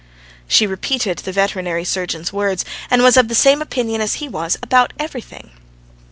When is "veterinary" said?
1.31-1.83